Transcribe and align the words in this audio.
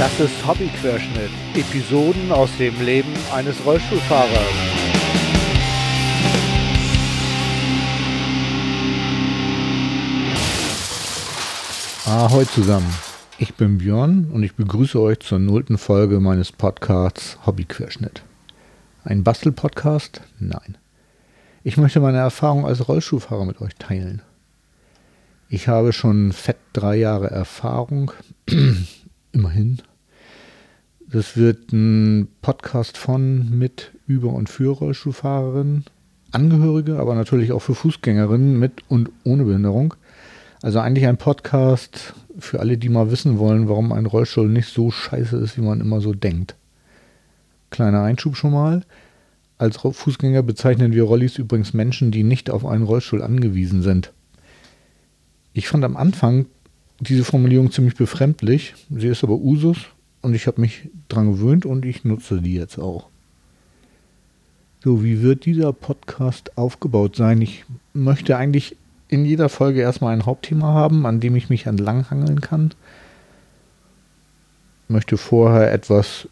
Das 0.00 0.18
ist 0.18 0.46
Hobbyquerschnitt. 0.46 1.28
Episoden 1.54 2.32
aus 2.32 2.48
dem 2.56 2.74
Leben 2.80 3.12
eines 3.34 3.62
Rollstuhlfahrers. 3.66 4.30
Ahoi 12.06 12.46
zusammen. 12.46 12.90
Ich 13.36 13.52
bin 13.56 13.76
Björn 13.76 14.30
und 14.32 14.42
ich 14.42 14.54
begrüße 14.54 14.98
euch 14.98 15.20
zur 15.20 15.38
nullten 15.38 15.76
Folge 15.76 16.18
meines 16.18 16.50
Podcasts 16.50 17.36
Hobbyquerschnitt. 17.44 18.22
Ein 19.04 19.22
Bastel-Podcast? 19.22 20.22
Nein. 20.38 20.78
Ich 21.62 21.76
möchte 21.76 22.00
meine 22.00 22.16
Erfahrung 22.16 22.64
als 22.64 22.88
Rollstuhlfahrer 22.88 23.44
mit 23.44 23.60
euch 23.60 23.76
teilen. 23.76 24.22
Ich 25.50 25.68
habe 25.68 25.92
schon 25.92 26.32
fett 26.32 26.56
drei 26.72 26.96
Jahre 26.96 27.30
Erfahrung, 27.30 28.12
immerhin. 29.32 29.82
Das 31.12 31.36
wird 31.36 31.72
ein 31.72 32.28
Podcast 32.40 32.96
von, 32.96 33.58
mit, 33.58 33.90
über 34.06 34.32
und 34.32 34.48
für 34.48 34.70
Rollstuhlfahrerinnen, 34.70 35.84
Angehörige, 36.30 37.00
aber 37.00 37.16
natürlich 37.16 37.50
auch 37.50 37.58
für 37.58 37.74
Fußgängerinnen 37.74 38.56
mit 38.56 38.84
und 38.88 39.10
ohne 39.24 39.42
Behinderung. 39.42 39.94
Also 40.62 40.78
eigentlich 40.78 41.08
ein 41.08 41.16
Podcast 41.16 42.14
für 42.38 42.60
alle, 42.60 42.78
die 42.78 42.88
mal 42.88 43.10
wissen 43.10 43.40
wollen, 43.40 43.68
warum 43.68 43.90
ein 43.90 44.06
Rollstuhl 44.06 44.48
nicht 44.48 44.68
so 44.68 44.92
scheiße 44.92 45.36
ist, 45.38 45.56
wie 45.56 45.62
man 45.62 45.80
immer 45.80 46.00
so 46.00 46.14
denkt. 46.14 46.54
Kleiner 47.70 48.02
Einschub 48.02 48.36
schon 48.36 48.52
mal. 48.52 48.84
Als 49.58 49.78
Fußgänger 49.78 50.44
bezeichnen 50.44 50.92
wir 50.92 51.02
Rollis 51.02 51.38
übrigens 51.38 51.74
Menschen, 51.74 52.12
die 52.12 52.22
nicht 52.22 52.50
auf 52.50 52.64
einen 52.64 52.84
Rollstuhl 52.84 53.22
angewiesen 53.22 53.82
sind. 53.82 54.12
Ich 55.54 55.66
fand 55.66 55.84
am 55.84 55.96
Anfang 55.96 56.46
diese 57.00 57.24
Formulierung 57.24 57.72
ziemlich 57.72 57.96
befremdlich. 57.96 58.74
Sie 58.90 59.08
ist 59.08 59.24
aber 59.24 59.34
Usus 59.34 59.86
und 60.22 60.34
ich 60.34 60.46
habe 60.46 60.60
mich 60.60 60.88
dran 61.08 61.32
gewöhnt 61.32 61.66
und 61.66 61.84
ich 61.84 62.04
nutze 62.04 62.40
die 62.40 62.54
jetzt 62.54 62.78
auch. 62.78 63.08
So, 64.82 65.02
wie 65.04 65.22
wird 65.22 65.44
dieser 65.44 65.72
Podcast 65.72 66.56
aufgebaut 66.56 67.16
sein? 67.16 67.42
Ich 67.42 67.64
möchte 67.92 68.36
eigentlich 68.36 68.76
in 69.08 69.24
jeder 69.24 69.48
Folge 69.48 69.80
erstmal 69.80 70.14
ein 70.14 70.24
Hauptthema 70.24 70.68
haben, 70.68 71.04
an 71.04 71.20
dem 71.20 71.36
ich 71.36 71.50
mich 71.50 71.66
entlanghangeln 71.66 72.40
kann. 72.40 72.72
Ich 74.84 74.90
möchte 74.90 75.16
vorher 75.16 75.72
etwas 75.72 76.28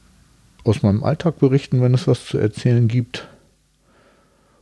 aus 0.64 0.83
meinem 0.83 1.05
Alltag 1.05 1.39
berichten, 1.39 1.83
wenn 1.83 1.94
es 1.94 2.06
was 2.06 2.25
zu 2.25 2.39
erzählen 2.39 2.89
gibt. 2.89 3.28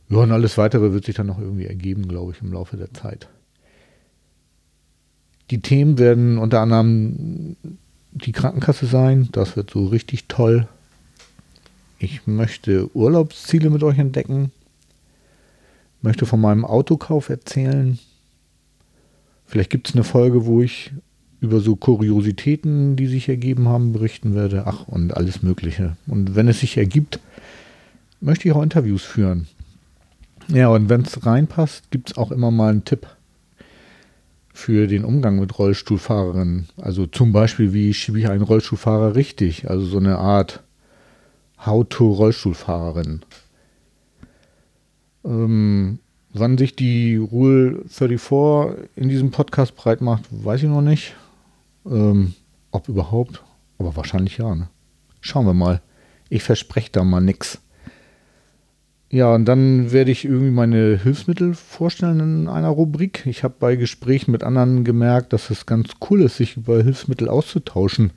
Ja, 0.09 0.17
und 0.19 0.31
alles 0.31 0.57
weitere 0.57 0.93
wird 0.93 1.05
sich 1.05 1.15
dann 1.15 1.27
noch 1.27 1.39
irgendwie 1.39 1.65
ergeben, 1.65 2.07
glaube 2.07 2.31
ich, 2.31 2.41
im 2.41 2.53
Laufe 2.53 2.77
der 2.77 2.93
Zeit. 2.93 3.27
Die 5.49 5.61
Themen 5.61 5.97
werden 5.97 6.37
unter 6.37 6.61
anderem 6.61 7.55
die 8.25 8.31
Krankenkasse 8.31 8.85
sein. 8.85 9.29
Das 9.31 9.55
wird 9.55 9.71
so 9.71 9.87
richtig 9.87 10.25
toll. 10.27 10.67
Ich 11.99 12.27
möchte 12.27 12.95
Urlaubsziele 12.95 13.69
mit 13.69 13.83
euch 13.83 13.97
entdecken. 13.97 14.51
Möchte 16.01 16.25
von 16.25 16.39
meinem 16.39 16.65
Autokauf 16.65 17.29
erzählen. 17.29 17.97
Vielleicht 19.45 19.69
gibt 19.69 19.89
es 19.89 19.95
eine 19.95 20.03
Folge, 20.03 20.45
wo 20.45 20.61
ich 20.61 20.91
über 21.39 21.59
so 21.59 21.75
Kuriositäten, 21.75 22.95
die 22.95 23.07
sich 23.07 23.29
ergeben 23.29 23.67
haben, 23.67 23.93
berichten 23.93 24.35
werde. 24.35 24.63
Ach, 24.65 24.87
und 24.87 25.15
alles 25.15 25.41
Mögliche. 25.41 25.97
Und 26.07 26.35
wenn 26.35 26.47
es 26.47 26.59
sich 26.59 26.77
ergibt, 26.77 27.19
möchte 28.21 28.47
ich 28.47 28.53
auch 28.53 28.61
Interviews 28.61 29.03
führen. 29.03 29.47
Ja, 30.47 30.69
und 30.69 30.89
wenn 30.89 31.01
es 31.01 31.25
reinpasst, 31.25 31.91
gibt 31.91 32.11
es 32.11 32.17
auch 32.17 32.31
immer 32.31 32.51
mal 32.51 32.69
einen 32.71 32.85
Tipp 32.85 33.07
für 34.57 34.87
den 34.87 35.05
Umgang 35.05 35.39
mit 35.39 35.59
Rollstuhlfahrerinnen. 35.59 36.67
Also 36.77 37.05
zum 37.05 37.31
Beispiel, 37.31 37.73
wie 37.73 37.93
schiebe 37.93 38.19
ich 38.19 38.27
einen 38.27 38.41
Rollstuhlfahrer 38.41 39.15
richtig? 39.15 39.69
Also 39.69 39.85
so 39.85 39.99
eine 39.99 40.17
Art 40.17 40.63
How-to-Rollstuhlfahrerin. 41.63 43.21
Ähm, 45.23 45.99
wann 46.33 46.57
sich 46.57 46.75
die 46.75 47.17
Rule 47.17 47.83
34 47.87 48.89
in 48.95 49.09
diesem 49.09 49.29
Podcast 49.29 49.75
breit 49.75 50.01
macht, 50.01 50.23
weiß 50.31 50.63
ich 50.63 50.69
noch 50.69 50.81
nicht. 50.81 51.15
Ähm, 51.85 52.33
ob 52.71 52.89
überhaupt, 52.89 53.43
aber 53.77 53.95
wahrscheinlich 53.95 54.39
ja. 54.39 54.55
Ne? 54.55 54.69
Schauen 55.21 55.45
wir 55.45 55.53
mal. 55.53 55.81
Ich 56.29 56.41
verspreche 56.41 56.91
da 56.91 57.03
mal 57.03 57.21
nichts. 57.21 57.61
Ja, 59.09 59.33
und 59.33 59.45
dann 59.45 59.93
werde 59.93 60.11
ich 60.11 60.25
irgendwie 60.25 60.51
meine 60.51 60.99
Hilfsmittel 61.01 61.53
vorstellen 61.53 62.19
in 62.19 62.47
einer 62.49 62.67
Rubrik. 62.67 63.25
Ich 63.25 63.43
habe 63.43 63.55
bei 63.57 63.77
Gesprächen 63.77 64.31
mit 64.31 64.43
anderen 64.43 64.83
gemerkt, 64.83 65.31
dass 65.31 65.49
es 65.49 65.65
ganz 65.65 65.91
cool 66.09 66.23
ist, 66.23 66.37
sich 66.37 66.57
über 66.57 66.83
Hilfsmittel 66.83 67.29
auszutauschen. 67.29 68.11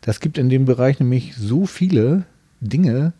Das 0.00 0.20
gibt 0.20 0.38
in 0.38 0.48
dem 0.48 0.64
Bereich 0.64 1.00
nämlich 1.00 1.34
so 1.34 1.66
viele 1.66 2.24
Dinge, 2.60 3.14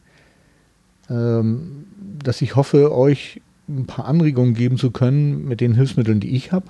ähm, 1.11 1.87
dass 2.23 2.41
ich 2.41 2.55
hoffe, 2.55 2.95
euch 2.95 3.41
ein 3.69 3.87
paar 3.87 4.05
Anregungen 4.05 4.55
geben 4.55 4.79
zu 4.79 4.93
können 4.93 5.45
mit 5.47 5.61
den 5.61 5.75
Hilfsmitteln, 5.75 6.21
die 6.21 6.37
ich 6.37 6.53
habe. 6.53 6.67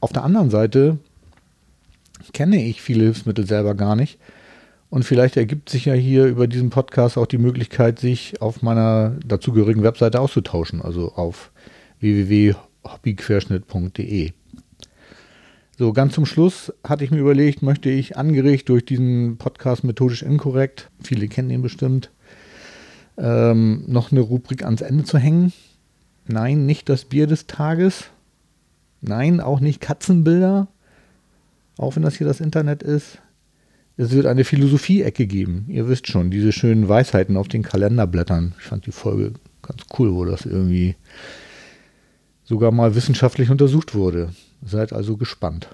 Auf 0.00 0.12
der 0.12 0.24
anderen 0.24 0.50
Seite 0.50 0.98
kenne 2.32 2.64
ich 2.64 2.82
viele 2.82 3.04
Hilfsmittel 3.04 3.46
selber 3.46 3.76
gar 3.76 3.94
nicht 3.94 4.18
und 4.94 5.02
vielleicht 5.02 5.36
ergibt 5.36 5.68
sich 5.70 5.86
ja 5.86 5.94
hier 5.94 6.26
über 6.26 6.46
diesen 6.46 6.70
Podcast 6.70 7.18
auch 7.18 7.26
die 7.26 7.38
Möglichkeit, 7.38 7.98
sich 7.98 8.40
auf 8.40 8.62
meiner 8.62 9.16
dazugehörigen 9.26 9.82
Webseite 9.82 10.20
auszutauschen, 10.20 10.80
also 10.80 11.14
auf 11.14 11.50
www.hobbyquerschnitt.de. 11.98 14.30
So, 15.76 15.92
ganz 15.92 16.14
zum 16.14 16.26
Schluss 16.26 16.72
hatte 16.84 17.02
ich 17.02 17.10
mir 17.10 17.18
überlegt, 17.18 17.60
möchte 17.60 17.90
ich 17.90 18.16
angeregt 18.16 18.68
durch 18.68 18.84
diesen 18.84 19.36
Podcast 19.36 19.82
methodisch 19.82 20.22
inkorrekt, 20.22 20.92
viele 21.02 21.26
kennen 21.26 21.50
ihn 21.50 21.62
bestimmt, 21.62 22.12
ähm, 23.18 23.82
noch 23.88 24.12
eine 24.12 24.20
Rubrik 24.20 24.64
ans 24.64 24.80
Ende 24.80 25.02
zu 25.02 25.18
hängen. 25.18 25.52
Nein, 26.28 26.66
nicht 26.66 26.88
das 26.88 27.04
Bier 27.04 27.26
des 27.26 27.48
Tages. 27.48 28.10
Nein, 29.00 29.40
auch 29.40 29.58
nicht 29.58 29.80
Katzenbilder. 29.80 30.68
Auch 31.78 31.96
wenn 31.96 32.04
das 32.04 32.14
hier 32.14 32.28
das 32.28 32.38
Internet 32.38 32.84
ist. 32.84 33.18
Es 33.96 34.10
wird 34.10 34.26
eine 34.26 34.44
Philosophie-Ecke 34.44 35.26
geben. 35.26 35.66
Ihr 35.68 35.88
wisst 35.88 36.08
schon, 36.08 36.30
diese 36.30 36.50
schönen 36.50 36.88
Weisheiten 36.88 37.36
auf 37.36 37.46
den 37.46 37.62
Kalenderblättern. 37.62 38.54
Ich 38.58 38.64
fand 38.64 38.86
die 38.86 38.92
Folge 38.92 39.34
ganz 39.62 39.82
cool, 39.98 40.12
wo 40.14 40.24
das 40.24 40.46
irgendwie 40.46 40.96
sogar 42.44 42.72
mal 42.72 42.96
wissenschaftlich 42.96 43.50
untersucht 43.50 43.94
wurde. 43.94 44.30
Seid 44.64 44.92
also 44.92 45.16
gespannt. 45.16 45.68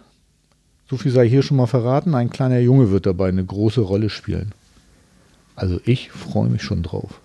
So 0.88 0.98
viel 0.98 1.12
sei 1.12 1.28
hier 1.28 1.42
schon 1.42 1.56
mal 1.56 1.66
verraten. 1.66 2.14
Ein 2.14 2.28
kleiner 2.28 2.58
Junge 2.58 2.91
wird 2.91 3.06
dabei 3.06 3.28
eine 3.28 3.44
große 3.44 3.81
Rolle 3.81 4.10
spielen. 4.10 4.52
Also 5.56 5.81
ich 5.84 6.10
freue 6.10 6.50
mich 6.50 6.62
schon 6.62 6.82
drauf. 6.82 7.20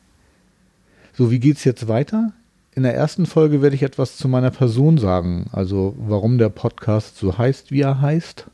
So, 1.13 1.29
wie 1.29 1.39
geht's 1.39 1.63
jetzt 1.65 1.87
weiter? 1.87 2.31
In 2.73 2.83
der 2.83 2.95
ersten 2.95 3.25
Folge 3.25 3.61
werde 3.61 3.75
ich 3.75 3.83
etwas 3.83 4.17
zu 4.17 4.27
meiner 4.27 4.51
Person 4.51 4.97
sagen, 4.97 5.47
also 5.51 5.95
warum 5.97 6.37
der 6.37 6.49
Podcast 6.49 7.17
so 7.17 7.37
heißt, 7.37 7.71
wie 7.71 7.81
er 7.81 8.01
heißt 8.01 8.47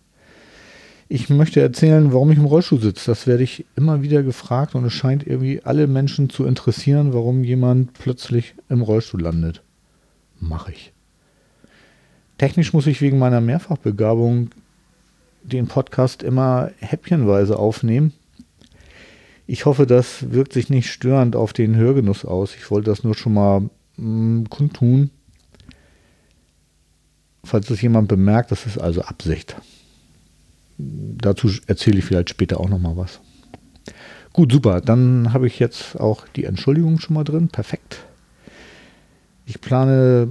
ich 1.14 1.30
möchte 1.30 1.60
erzählen, 1.60 2.14
warum 2.14 2.32
ich 2.32 2.38
im 2.38 2.46
Rollstuhl 2.46 2.80
sitze. 2.80 3.12
Das 3.12 3.28
werde 3.28 3.44
ich 3.44 3.66
immer 3.76 4.02
wieder 4.02 4.24
gefragt 4.24 4.76
und 4.76 4.86
es 4.86 4.94
scheint 4.94 5.28
irgendwie 5.28 5.62
alle 5.62 5.86
Menschen 5.86 6.30
zu 6.30 6.46
interessieren, 6.46 7.14
warum 7.14 7.44
jemand 7.44 7.92
plötzlich 7.92 8.56
im 8.70 8.82
Rollstuhl 8.82 9.22
landet. 9.22 9.62
Mache 10.40 10.72
ich. 10.72 10.94
Technisch 12.38 12.72
muss 12.72 12.88
ich 12.88 13.02
wegen 13.02 13.20
meiner 13.20 13.42
Mehrfachbegabung 13.42 14.52
den 15.44 15.68
Podcast 15.68 16.24
immer 16.24 16.72
häppchenweise 16.80 17.60
aufnehmen. 17.60 18.14
Ich 19.48 19.66
hoffe, 19.66 19.86
das 19.86 20.32
wirkt 20.32 20.54
sich 20.54 20.70
nicht 20.70 20.90
störend 20.90 21.36
auf 21.36 21.52
den 21.52 21.76
Hörgenuss 21.76 22.24
aus. 22.24 22.56
Ich 22.56 22.72
wollte 22.72 22.90
das 22.90 23.04
nur 23.04 23.16
schon 23.16 23.34
mal 23.34 23.60
mh, 23.60 23.70
mm, 23.98 24.50
kundtun. 24.50 25.10
Falls 27.44 27.68
das 27.68 27.82
jemand 27.82 28.08
bemerkt, 28.08 28.52
das 28.52 28.66
ist 28.66 28.78
also 28.78 29.02
Absicht 29.02 29.58
dazu 31.22 31.50
erzähle 31.68 32.00
ich 32.00 32.06
vielleicht 32.06 32.30
später 32.30 32.60
auch 32.60 32.70
noch 32.70 32.80
mal 32.80 32.98
was. 32.98 33.20
Gut, 34.34 34.52
super. 34.52 34.82
Dann 34.82 35.34
habe 35.34 35.48
ich 35.48 35.60
jetzt 35.60 36.00
auch 36.00 36.26
die 36.36 36.46
Entschuldigung 36.46 37.00
schon 37.00 37.16
mal 37.16 37.24
drin. 37.24 37.50
Perfekt. 37.50 38.06
Ich 39.46 39.60
plane 39.60 40.30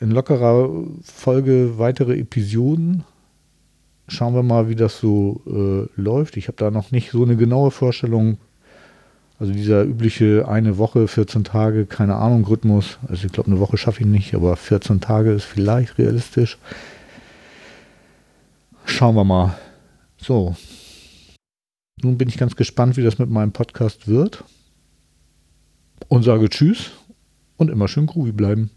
in 0.00 0.10
lockerer 0.10 0.68
Folge 1.02 1.78
weitere 1.78 2.18
Episoden. 2.18 3.04
Schauen 4.08 4.34
wir 4.34 4.42
mal, 4.42 4.68
wie 4.68 4.74
das 4.74 4.98
so 4.98 5.40
äh, 5.46 6.00
läuft. 6.00 6.36
Ich 6.36 6.48
habe 6.48 6.56
da 6.56 6.70
noch 6.70 6.90
nicht 6.90 7.12
so 7.12 7.22
eine 7.22 7.36
genaue 7.36 7.70
Vorstellung. 7.70 8.38
Also 9.38 9.52
dieser 9.52 9.84
übliche 9.84 10.48
eine 10.48 10.78
Woche, 10.78 11.06
14 11.06 11.44
Tage, 11.44 11.86
keine 11.86 12.16
Ahnung, 12.16 12.44
Rhythmus. 12.44 12.98
Also 13.06 13.26
ich 13.26 13.32
glaube, 13.32 13.50
eine 13.50 13.60
Woche 13.60 13.76
schaffe 13.76 14.00
ich 14.00 14.06
nicht, 14.06 14.34
aber 14.34 14.56
14 14.56 15.00
Tage 15.00 15.32
ist 15.32 15.44
vielleicht 15.44 15.98
realistisch. 15.98 16.58
Schauen 18.84 19.14
wir 19.14 19.24
mal. 19.24 19.54
So. 20.22 20.54
Nun 22.00 22.16
bin 22.16 22.28
ich 22.28 22.38
ganz 22.38 22.56
gespannt, 22.56 22.96
wie 22.96 23.02
das 23.02 23.18
mit 23.18 23.28
meinem 23.28 23.52
Podcast 23.52 24.06
wird. 24.06 24.44
Und 26.08 26.22
sage 26.22 26.48
Tschüss 26.48 26.90
und 27.56 27.70
immer 27.70 27.88
schön 27.88 28.06
groovy 28.06 28.32
bleiben. 28.32 28.70